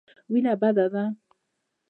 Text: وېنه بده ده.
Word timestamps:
وېنه 0.31 0.53
بده 0.61 0.85
ده. 0.93 1.03